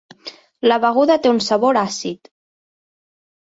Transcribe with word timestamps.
La 0.71 0.77
beguda 0.85 1.17
té 1.25 1.33
un 1.33 1.41
sabor 1.49 1.81
àcid. 1.83 2.33